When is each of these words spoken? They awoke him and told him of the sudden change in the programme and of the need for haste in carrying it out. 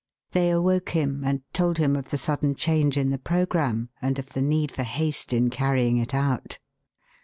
They 0.31 0.49
awoke 0.49 0.89
him 0.97 1.21
and 1.23 1.43
told 1.53 1.77
him 1.77 1.95
of 1.95 2.09
the 2.09 2.17
sudden 2.17 2.55
change 2.55 2.97
in 2.97 3.11
the 3.11 3.19
programme 3.19 3.89
and 4.01 4.17
of 4.17 4.29
the 4.33 4.41
need 4.41 4.71
for 4.71 4.81
haste 4.81 5.31
in 5.31 5.51
carrying 5.51 5.97
it 5.97 6.15
out. 6.15 6.57